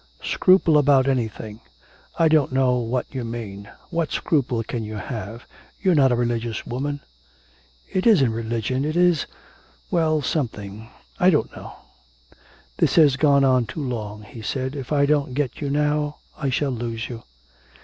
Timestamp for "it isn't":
7.87-8.31